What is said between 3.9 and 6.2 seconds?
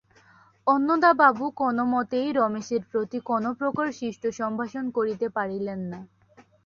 শিষ্টসম্ভাষণ করিতে পারিলেন না।